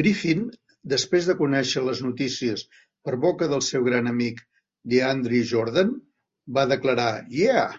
Griffin, 0.00 0.40
després 0.92 1.28
de 1.30 1.36
conèixer 1.38 1.82
les 1.84 2.02
notícies 2.06 2.64
per 3.08 3.14
boca 3.22 3.48
del 3.54 3.64
seu 3.70 3.86
gran 3.88 4.12
amic 4.12 4.44
DeAndre 4.96 5.42
Jordan, 5.54 5.96
va 6.60 6.68
declarar 6.76 7.10
"Yeah!" 7.40 7.74